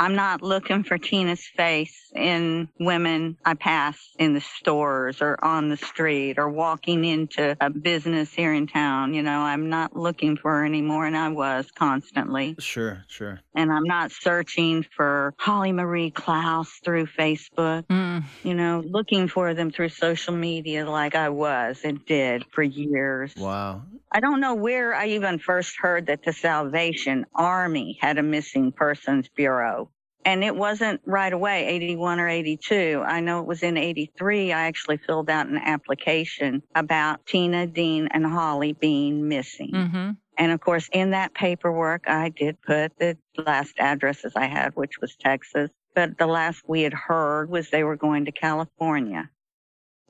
[0.00, 5.68] I'm not looking for Tina's face in women I pass in the stores or on
[5.68, 9.12] the street or walking into a business here in town.
[9.12, 12.56] You know, I'm not looking for her anymore, and I was constantly.
[12.58, 13.40] Sure, sure.
[13.54, 18.24] And I'm not searching for Holly Marie Clouse through Facebook, Mm.
[18.42, 23.34] you know, looking for them through social media like I was and did for years.
[23.36, 23.82] Wow.
[24.12, 28.72] I don't know where I even first heard that the Salvation Army had a missing
[28.72, 29.90] persons bureau.
[30.24, 33.02] And it wasn't right away, 81 or 82.
[33.06, 34.52] I know it was in 83.
[34.52, 39.70] I actually filled out an application about Tina, Dean, and Holly being missing.
[39.72, 40.10] Mm-hmm.
[40.36, 45.00] And of course, in that paperwork, I did put the last addresses I had, which
[45.00, 45.70] was Texas.
[45.94, 49.30] But the last we had heard was they were going to California.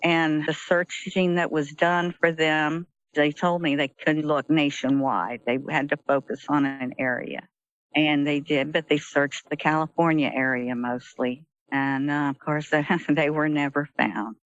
[0.02, 5.40] And the searching that was done for them, they told me they couldn't look nationwide.
[5.46, 7.48] They had to focus on an area.
[7.94, 11.44] And they did, but they searched the California area mostly.
[11.72, 12.72] And uh, of course,
[13.08, 14.36] they were never found.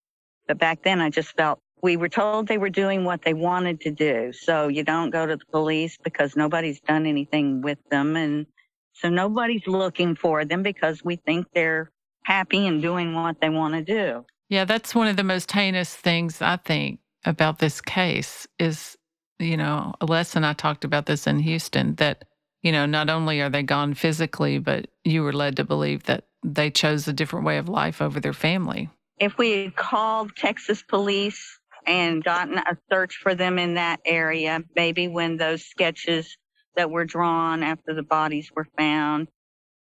[0.48, 3.80] But back then, I just felt we were told they were doing what they wanted
[3.82, 4.32] to do.
[4.32, 8.16] So you don't go to the police because nobody's done anything with them.
[8.16, 8.46] And
[8.92, 11.90] so nobody's looking for them because we think they're
[12.24, 14.24] happy and doing what they want to do.
[14.48, 18.96] Yeah, that's one of the most heinous things I think about this case is,
[19.38, 22.24] you know, a lesson I talked about this in Houston that
[22.64, 26.24] you know, not only are they gone physically, but you were led to believe that
[26.42, 28.88] they chose a different way of life over their family.
[29.20, 34.64] If we had called Texas police and gotten a search for them in that area,
[34.74, 36.38] maybe when those sketches
[36.74, 39.28] that were drawn after the bodies were found,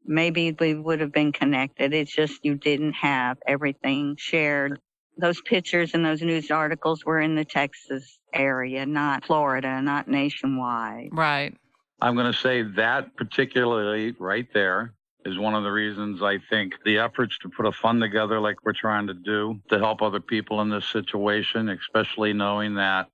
[0.04, 1.94] maybe we would have been connected.
[1.94, 4.82] It's just you didn't have everything shared.
[5.18, 11.10] Those pictures and those news articles were in the Texas area, not Florida, not nationwide.
[11.12, 11.56] Right.
[12.02, 14.94] I'm going to say that particularly right there
[15.26, 18.58] is one of the reasons I think the efforts to put a fund together like
[18.64, 23.08] we're trying to do to help other people in this situation, especially knowing that,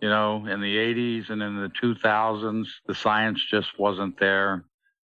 [0.00, 4.64] you know, in the 80s and in the 2000s, the science just wasn't there.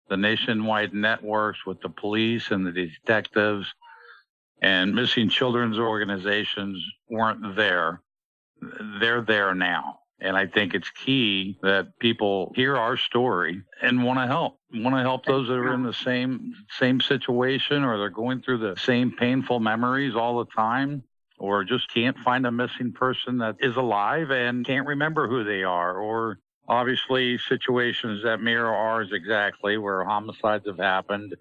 [0.09, 3.71] The nationwide networks with the police and the detectives
[4.63, 8.01] and missing children's organizations weren't there.
[8.99, 9.99] They're there now.
[10.21, 14.57] And I think it's key that people hear our story and want to help.
[14.73, 18.59] Want to help those that are in the same same situation or they're going through
[18.59, 21.03] the same painful memories all the time
[21.39, 25.63] or just can't find a missing person that is alive and can't remember who they
[25.63, 31.35] are or obviously situations that mirror ours exactly where homicides have happened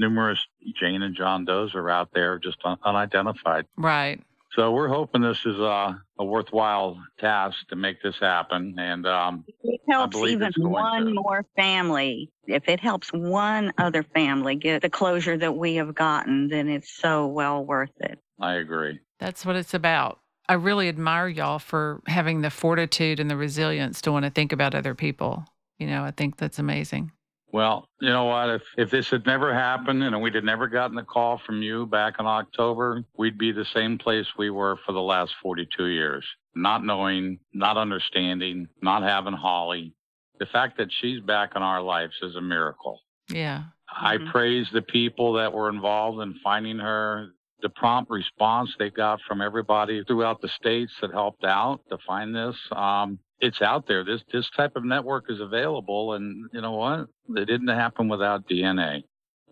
[0.00, 0.44] numerous
[0.80, 3.66] Jane and John Does are out there just un- unidentified.
[3.76, 4.20] Right.
[4.56, 8.74] So we're hoping this is a, a worthwhile task to make this happen.
[8.78, 11.14] And um, it helps even one to.
[11.14, 12.32] more family.
[12.48, 16.90] If it helps one other family get the closure that we have gotten, then it's
[16.90, 18.18] so well worth it.
[18.40, 18.98] I agree.
[19.20, 20.18] That's what it's about.
[20.48, 24.50] I really admire y'all for having the fortitude and the resilience to want to think
[24.50, 25.44] about other people.
[25.78, 27.12] You know, I think that's amazing.
[27.52, 28.50] Well, you know what?
[28.50, 31.86] If if this had never happened and we'd had never gotten the call from you
[31.86, 36.24] back in October, we'd be the same place we were for the last 42 years.
[36.54, 39.94] Not knowing, not understanding, not having Holly.
[40.38, 43.00] The fact that she's back in our lives is a miracle.
[43.28, 43.64] Yeah.
[43.92, 44.30] I mm-hmm.
[44.30, 47.30] praise the people that were involved in finding her,
[47.62, 52.34] the prompt response they got from everybody throughout the states that helped out to find
[52.34, 52.56] this.
[52.72, 54.04] Um, it's out there.
[54.04, 57.08] This this type of network is available, and you know what?
[57.36, 59.02] It didn't happen without DNA.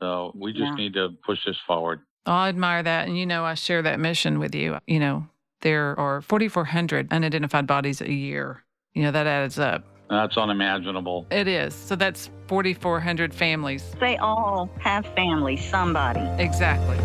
[0.01, 0.75] So we just yeah.
[0.75, 2.01] need to push this forward.
[2.27, 4.79] I admire that, and you know, I share that mission with you.
[4.87, 5.27] You know,
[5.63, 8.65] there are 4,400 unidentified bodies a year.
[8.93, 9.85] You know, that adds up.
[10.11, 11.27] That's unimaginable.
[11.31, 11.75] It is.
[11.75, 13.85] So that's 4,400 families.
[14.01, 16.21] They all have families, somebody.
[16.43, 16.97] Exactly.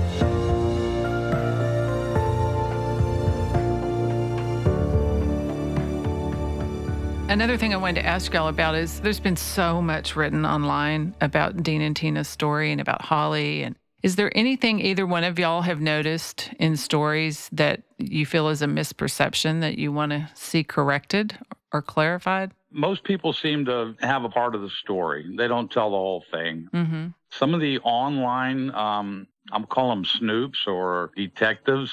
[7.29, 11.15] Another thing I wanted to ask y'all about is there's been so much written online
[11.21, 13.63] about Dean and Tina's story and about Holly.
[13.63, 18.49] And is there anything either one of y'all have noticed in stories that you feel
[18.49, 21.37] is a misperception that you want to see corrected
[21.71, 22.51] or clarified?
[22.71, 25.25] Most people seem to have a part of the story.
[25.35, 26.67] They don't tell the whole thing.
[26.73, 27.07] Mm-hmm.
[27.31, 31.91] Some of the online, um, I'm calling them snoops or detectives,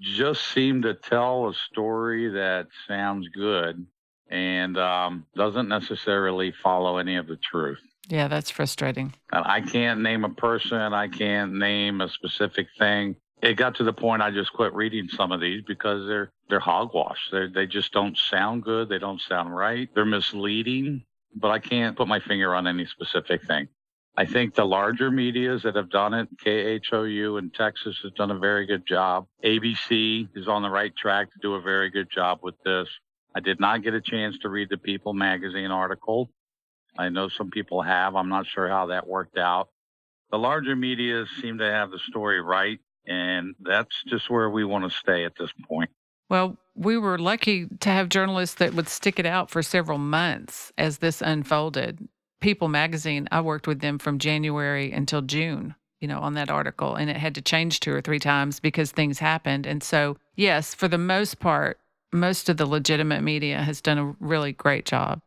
[0.00, 3.86] just seem to tell a story that sounds good
[4.32, 7.78] and um, doesn't necessarily follow any of the truth.
[8.08, 9.14] Yeah, that's frustrating.
[9.30, 13.16] I can't name a person, I can't name a specific thing.
[13.42, 16.60] It got to the point I just quit reading some of these because they're they're
[16.60, 17.28] hogwash.
[17.30, 18.88] They they just don't sound good.
[18.88, 19.88] They don't sound right.
[19.94, 21.04] They're misleading.
[21.34, 23.68] But I can't put my finger on any specific thing.
[24.16, 28.38] I think the larger medias that have done it, KHOU in Texas has done a
[28.38, 29.26] very good job.
[29.42, 32.88] ABC is on the right track to do a very good job with this.
[33.34, 36.30] I did not get a chance to read the People magazine article.
[36.98, 38.14] I know some people have.
[38.14, 39.68] I'm not sure how that worked out.
[40.30, 44.84] The larger media seem to have the story right, and that's just where we want
[44.84, 45.90] to stay at this point.
[46.28, 50.72] Well, we were lucky to have journalists that would stick it out for several months
[50.78, 52.08] as this unfolded.
[52.40, 56.94] People magazine, I worked with them from January until June, you know, on that article,
[56.94, 59.66] and it had to change two or three times because things happened.
[59.66, 61.78] And so, yes, for the most part,
[62.12, 65.20] most of the legitimate media has done a really great job.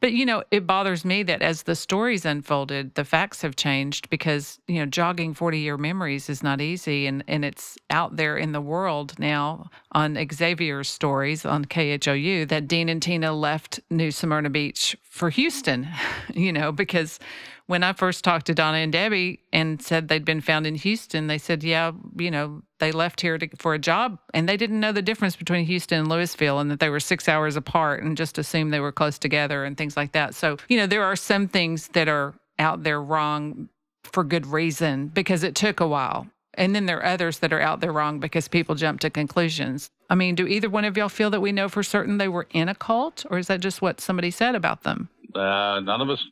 [0.00, 4.10] But, you know, it bothers me that as the stories unfolded, the facts have changed
[4.10, 7.06] because, you know, jogging 40 year memories is not easy.
[7.06, 12.68] And, and it's out there in the world now on Xavier's stories on KHOU that
[12.68, 15.88] Dean and Tina left New Smyrna Beach for Houston,
[16.34, 17.18] you know, because
[17.66, 21.26] when I first talked to Donna and Debbie and said they'd been found in Houston,
[21.26, 24.80] they said, yeah, you know, they left here to, for a job and they didn't
[24.80, 28.16] know the difference between Houston and Lewisville and that they were six hours apart and
[28.16, 30.34] just assumed they were close together and things like that.
[30.34, 33.68] So, you know, there are some things that are out there wrong
[34.04, 36.28] for good reason because it took a while.
[36.54, 39.90] And then there are others that are out there wrong because people jump to conclusions.
[40.08, 42.46] I mean, do either one of y'all feel that we know for certain they were
[42.50, 45.10] in a cult, or is that just what somebody said about them?
[45.34, 46.24] Uh, none of us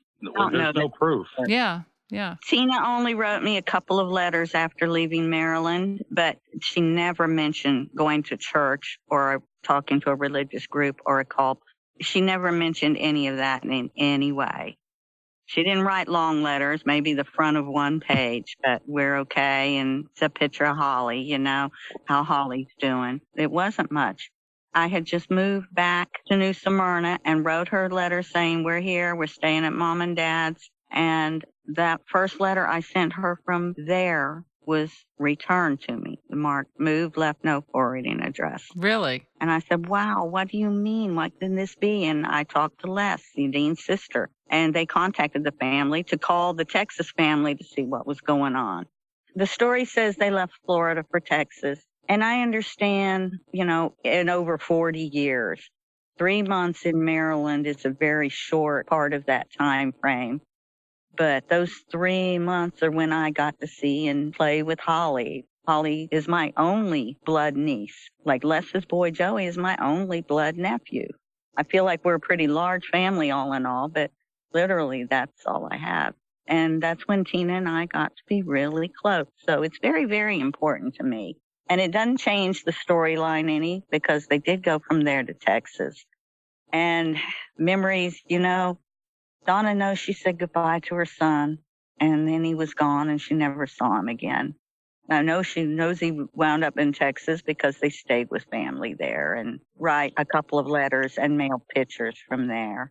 [0.53, 1.27] there's no proof.
[1.47, 1.83] Yeah.
[2.11, 2.37] Yeah.
[2.47, 7.91] Tina only wrote me a couple of letters after leaving Maryland, but she never mentioned
[7.95, 11.61] going to church or talking to a religious group or a cult.
[12.01, 14.77] She never mentioned any of that in any way.
[15.47, 19.77] She didn't write long letters, maybe the front of one page, but we're okay.
[19.77, 21.71] And it's a picture of Holly, you know,
[22.07, 23.21] how Holly's doing.
[23.35, 24.31] It wasn't much.
[24.75, 28.81] I had just moved back to New Smyrna and wrote her a letter saying, We're
[28.81, 30.71] here, we're staying at mom and dad's.
[30.91, 31.45] And
[31.75, 36.19] that first letter I sent her from there was returned to me.
[36.29, 38.67] The mark moved, left no forwarding address.
[38.75, 39.27] Really?
[39.41, 41.15] And I said, Wow, what do you mean?
[41.15, 42.05] What can this be?
[42.05, 46.55] And I talked to Les, the Dean's sister, and they contacted the family to call
[46.55, 48.87] the Texas family to see what was going on.
[49.37, 54.59] The story says they left Florida for Texas and I understand, you know, in over
[54.59, 55.71] 40 years,
[56.19, 60.41] three months in Maryland is a very short part of that time frame.
[61.17, 65.47] But those three months are when I got to see and play with Holly.
[65.67, 68.11] Holly is my only blood niece.
[68.25, 71.09] Like Les's boy Joey is my only blood nephew.
[71.57, 74.11] I feel like we're a pretty large family all in all, but
[74.53, 76.15] literally that's all I have.
[76.47, 79.27] And that's when Tina and I got to be really close.
[79.47, 81.37] So it's very, very important to me.
[81.69, 86.05] And it doesn't change the storyline any because they did go from there to Texas.
[86.73, 87.17] And
[87.57, 88.79] memories, you know,
[89.47, 91.59] Donna knows she said goodbye to her son
[92.01, 94.55] and then he was gone and she never saw him again.
[95.09, 99.35] I know she knows he wound up in Texas because they stayed with family there
[99.35, 102.91] and write a couple of letters and mail pictures from there.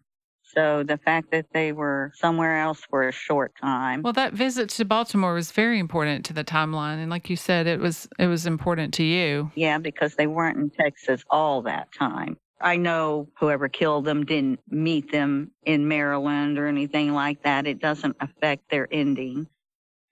[0.53, 4.03] So the fact that they were somewhere else for a short time.
[4.03, 7.67] Well, that visit to Baltimore was very important to the timeline, and like you said,
[7.67, 9.51] it was it was important to you.
[9.55, 12.37] Yeah, because they weren't in Texas all that time.
[12.61, 17.67] I know whoever killed them didn't meet them in Maryland or anything like that.
[17.67, 19.47] It doesn't affect their ending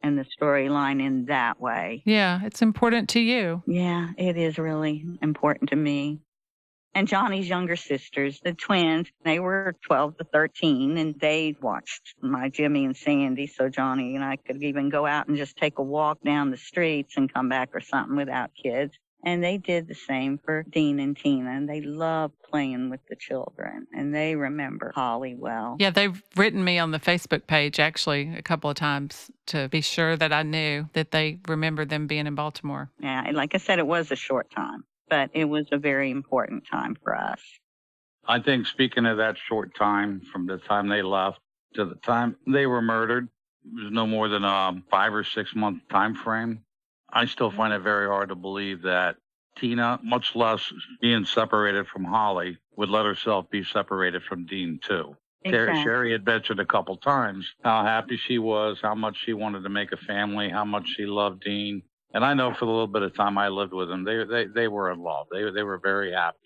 [0.04, 2.02] and the storyline in that way.
[2.06, 3.64] Yeah, it's important to you.
[3.68, 6.20] Yeah, it is really important to me
[6.94, 12.50] and Johnny's younger sisters, the twins, they were 12 to 13 and they watched my
[12.50, 13.48] Jimmy and Sandy.
[13.48, 16.58] So Johnny and I could even go out and just take a walk down the
[16.58, 18.94] streets and come back or something without kids.
[19.24, 23.16] And they did the same for Dean and Tina, and they love playing with the
[23.16, 25.76] children, and they remember Holly well.
[25.80, 29.82] Yeah, they've written me on the Facebook page actually a couple of times to be
[29.82, 32.90] sure that I knew that they remember them being in Baltimore.
[33.00, 36.10] Yeah, and like I said, it was a short time but it was a very
[36.10, 37.42] important time for us.
[38.26, 41.40] I think speaking of that short time from the time they left
[41.76, 43.28] to the time they were murdered,
[43.66, 46.64] it was no more than a five or six month time frame.
[47.12, 49.18] I still find it very hard to believe that
[49.58, 55.16] Tina, much less being separated from Holly, would let herself be separated from Dean too.
[55.44, 55.84] Exactly.
[55.84, 59.70] Sherry had mentioned a couple times how happy she was, how much she wanted to
[59.70, 61.82] make a family, how much she loved Dean.
[62.14, 64.46] And I know for the little bit of time I lived with them, they they
[64.46, 65.28] they were in love.
[65.32, 66.38] They they were very happy.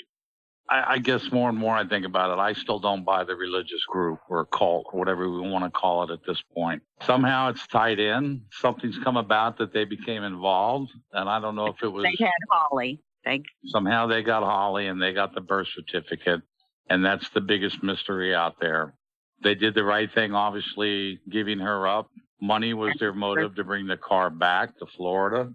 [0.70, 3.36] I, I guess more and more I think about it, I still don't buy the
[3.36, 6.82] religious group or cult or whatever we want to call it at this point.
[7.04, 8.42] Somehow it's tied in.
[8.52, 12.26] Something's come about that they became involved, and I don't know if it was they
[12.26, 13.02] had Holly.
[13.24, 16.42] They somehow they got Holly and they got the birth certificate,
[16.90, 18.96] and that's the biggest mystery out there.
[19.44, 22.10] They did the right thing, obviously, giving her up
[22.46, 25.52] Money was their motive to bring the car back to Florida.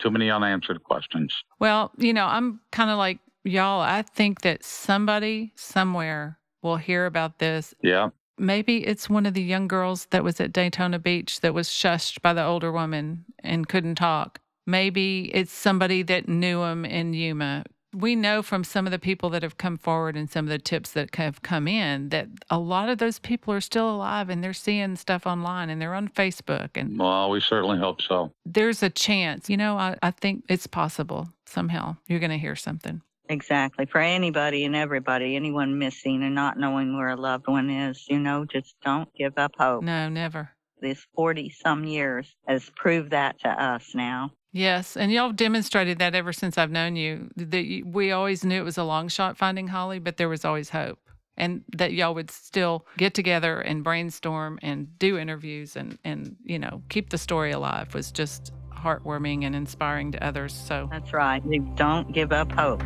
[0.00, 1.32] Too many unanswered questions.
[1.60, 3.80] Well, you know, I'm kind of like y'all.
[3.80, 7.74] I think that somebody somewhere will hear about this.
[7.82, 8.08] Yeah.
[8.36, 12.20] Maybe it's one of the young girls that was at Daytona Beach that was shushed
[12.20, 14.40] by the older woman and couldn't talk.
[14.66, 17.64] Maybe it's somebody that knew him in Yuma
[17.94, 20.58] we know from some of the people that have come forward and some of the
[20.58, 24.42] tips that have come in that a lot of those people are still alive and
[24.42, 26.70] they're seeing stuff online and they're on Facebook.
[26.74, 28.32] And well, we certainly hope so.
[28.44, 32.56] There's a chance, you know, I, I think it's possible somehow you're going to hear
[32.56, 33.00] something.
[33.28, 33.86] Exactly.
[33.86, 38.18] For anybody and everybody, anyone missing and not knowing where a loved one is, you
[38.18, 39.82] know, just don't give up hope.
[39.82, 40.50] No, never.
[40.80, 44.32] This 40 some years has proved that to us now.
[44.54, 47.28] Yes, and y'all demonstrated that ever since I've known you.
[47.34, 50.70] That we always knew it was a long shot finding Holly, but there was always
[50.70, 51.00] hope,
[51.36, 56.60] and that y'all would still get together and brainstorm and do interviews and and you
[56.60, 60.54] know keep the story alive was just heartwarming and inspiring to others.
[60.54, 61.42] So that's right.
[61.44, 62.78] You don't give up hope.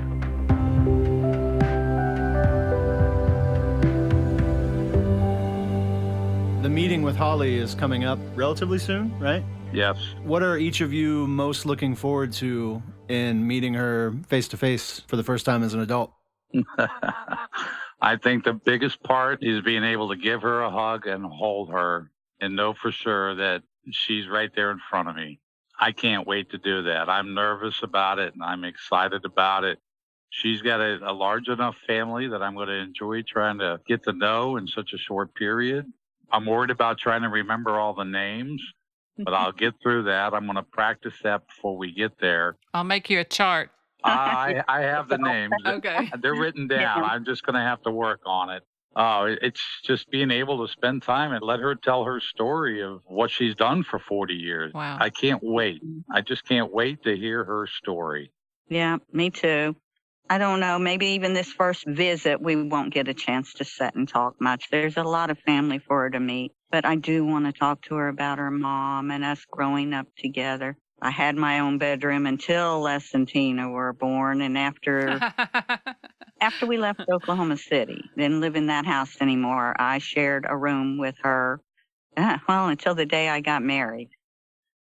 [6.62, 9.45] The meeting with Holly is coming up relatively soon, right?
[9.73, 9.99] Yes.
[10.23, 15.01] What are each of you most looking forward to in meeting her face to face
[15.07, 16.12] for the first time as an adult?
[18.01, 21.71] I think the biggest part is being able to give her a hug and hold
[21.71, 22.11] her
[22.41, 25.41] and know for sure that she's right there in front of me.
[25.79, 27.09] I can't wait to do that.
[27.09, 29.79] I'm nervous about it and I'm excited about it.
[30.31, 34.05] She's got a, a large enough family that I'm going to enjoy trying to get
[34.05, 35.87] to know in such a short period.
[36.31, 38.62] I'm worried about trying to remember all the names,
[39.19, 40.35] but I'll get through that.
[40.35, 42.57] I'm going to practice that before we get there.
[42.75, 43.71] I'll make you a chart.
[44.05, 45.53] I I have the names.
[45.66, 46.11] okay.
[46.21, 47.05] They're written down.
[47.05, 48.62] I'm just going to have to work on it.
[48.97, 53.01] Oh, it's just being able to spend time and let her tell her story of
[53.05, 54.73] what she's done for 40 years.
[54.73, 54.97] Wow.
[54.99, 55.83] I can't wait.
[56.12, 58.33] I just can't wait to hear her story.
[58.69, 59.77] Yeah, me too.
[60.31, 63.95] I don't know, maybe even this first visit, we won't get a chance to sit
[63.95, 64.68] and talk much.
[64.70, 67.83] There's a lot of family for her to meet, but I do want to talk
[67.83, 70.76] to her about her mom and us growing up together.
[71.01, 75.18] I had my own bedroom until Les and Tina were born, and after
[76.41, 79.74] after we left Oklahoma City, didn't live in that house anymore.
[79.79, 81.61] I shared a room with her,
[82.16, 84.11] uh, well, until the day I got married.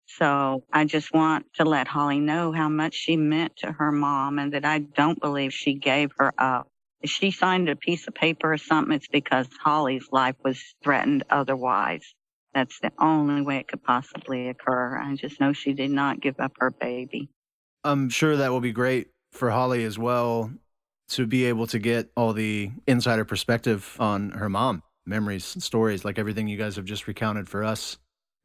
[0.06, 4.38] So I just want to let Holly know how much she meant to her mom
[4.38, 6.68] and that I don't believe she gave her up.
[7.02, 11.24] If she signed a piece of paper or something, it's because Holly's life was threatened
[11.28, 12.14] otherwise.
[12.54, 14.98] That's the only way it could possibly occur.
[14.98, 17.28] I just know she did not give up her baby.
[17.84, 20.50] I'm sure that will be great for Holly as well
[21.10, 26.18] to be able to get all the insider perspective on her mom, memories, stories, like
[26.18, 27.98] everything you guys have just recounted for us.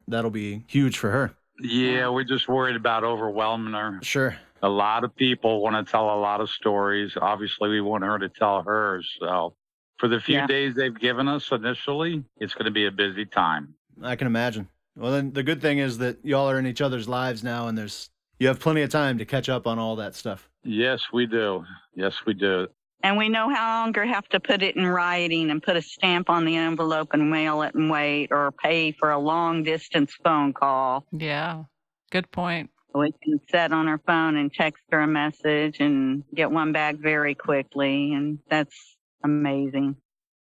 [0.08, 1.36] That'll be huge for her.
[1.64, 4.00] Yeah, we're just worried about overwhelming her.
[4.02, 4.36] Sure.
[4.64, 7.18] A lot of people want to tell a lot of stories.
[7.20, 9.10] Obviously, we want her to tell hers.
[9.20, 9.56] So,
[9.98, 10.48] for the few yeah.
[10.48, 13.74] days they've given us initially, it's going to be a busy time.
[14.04, 14.68] I can imagine.
[14.96, 17.78] Well, then the good thing is that y'all are in each other's lives now, and
[17.78, 18.10] there's
[18.40, 20.50] you have plenty of time to catch up on all that stuff.
[20.64, 21.64] Yes, we do.
[21.96, 22.68] Yes, we do.
[23.04, 26.46] And we no longer have to put it in writing and put a stamp on
[26.46, 31.06] the envelope and mail it and wait or pay for a long distance phone call.
[31.12, 31.64] Yeah,
[32.12, 32.70] good point.
[32.94, 36.98] We can set on our phone and text her a message and get one back
[36.98, 38.14] very quickly.
[38.14, 39.96] And that's amazing.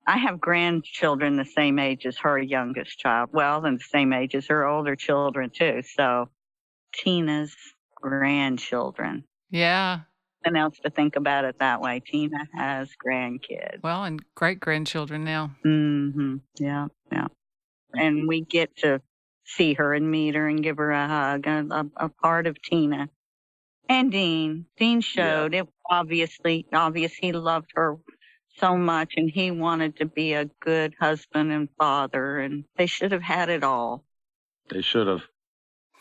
[0.05, 3.30] I have grandchildren the same age as her youngest child.
[3.32, 5.82] Well, and the same age as her older children, too.
[5.95, 6.30] So
[6.93, 7.55] Tina's
[7.95, 9.24] grandchildren.
[9.49, 10.01] Yeah,
[10.44, 12.00] nothing else to think about it that way.
[12.00, 13.82] Tina has grandkids.
[13.84, 15.52] Well, and great grandchildren now.
[15.66, 16.38] Mm-hmm.
[16.58, 17.28] Yeah, yeah.
[17.94, 19.02] And we get to
[19.46, 22.62] see her and meet her and give her a hug, a, a, a part of
[22.62, 23.10] Tina.
[23.89, 24.66] And Dean.
[24.78, 25.62] Dean showed yeah.
[25.62, 27.98] it obviously obvious he loved her
[28.58, 33.12] so much and he wanted to be a good husband and father and they should
[33.12, 34.04] have had it all.
[34.70, 35.24] They should have.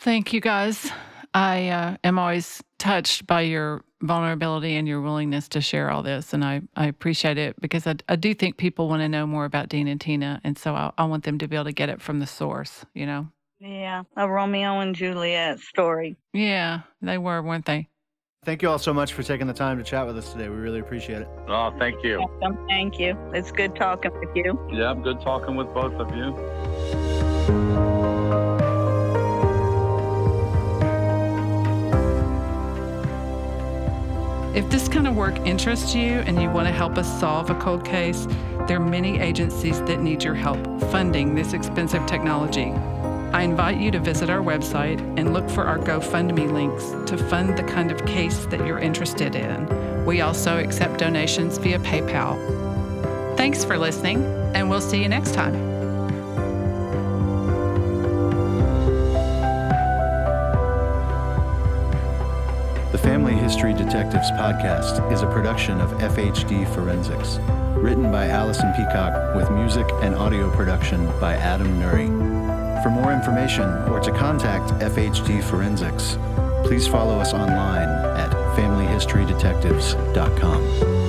[0.01, 0.91] Thank you guys.
[1.34, 6.32] I uh, am always touched by your vulnerability and your willingness to share all this.
[6.32, 9.44] And I, I appreciate it because I, I do think people want to know more
[9.44, 10.40] about Dean and Tina.
[10.44, 12.84] And so I, I want them to be able to get it from the source,
[12.94, 13.28] you know?
[13.59, 16.16] Yeah, a Romeo and Juliet story.
[16.32, 17.88] Yeah, they were, weren't they?
[18.42, 20.48] Thank you all so much for taking the time to chat with us today.
[20.48, 21.28] We really appreciate it.
[21.46, 22.20] Oh, thank you.
[22.40, 22.66] Welcome.
[22.68, 23.18] Thank you.
[23.34, 24.59] It's good talking with you.
[24.72, 27.89] Yeah, good talking with both of you.
[34.53, 37.55] If this kind of work interests you and you want to help us solve a
[37.55, 38.26] cold case,
[38.66, 40.59] there are many agencies that need your help
[40.90, 42.72] funding this expensive technology.
[43.32, 47.57] I invite you to visit our website and look for our GoFundMe links to fund
[47.57, 50.05] the kind of case that you're interested in.
[50.05, 52.36] We also accept donations via PayPal.
[53.36, 54.24] Thanks for listening,
[54.57, 55.69] and we'll see you next time.
[63.51, 67.40] History Detectives podcast is a production of FHD Forensics.
[67.82, 72.07] Written by Allison Peacock with music and audio production by Adam Nuri.
[72.84, 76.16] For more information or to contact FHD Forensics,
[76.64, 80.99] please follow us online at familyhistorydetectives.com.